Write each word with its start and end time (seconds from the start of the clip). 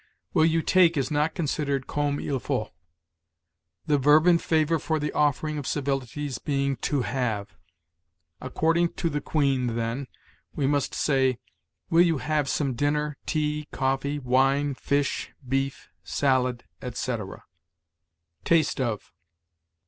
'Will 0.33 0.45
you 0.45 0.63
take' 0.63 0.97
is 0.97 1.11
not 1.11 1.35
considered 1.35 1.85
comme 1.85 2.19
il 2.19 2.39
faut; 2.39 2.71
the 3.85 3.99
verb 3.99 4.25
in 4.25 4.39
favor 4.39 4.79
for 4.79 4.97
the 4.97 5.11
offering 5.11 5.59
of 5.59 5.67
civilities 5.67 6.39
being 6.39 6.75
to 6.77 7.03
have." 7.03 7.55
According 8.41 8.93
to 8.93 9.11
"The 9.11 9.21
Queen," 9.21 9.75
then, 9.75 10.07
we 10.55 10.65
must 10.65 10.95
say, 10.95 11.37
"Will 11.91 12.01
you 12.01 12.17
have 12.17 12.49
some 12.49 12.73
dinner, 12.73 13.19
tea, 13.27 13.67
coffee, 13.71 14.17
wine, 14.17 14.73
fish, 14.73 15.33
beef, 15.47 15.89
salad," 16.03 16.63
etc. 16.83 17.43
TASTE 18.43 18.81
OF. 18.81 19.13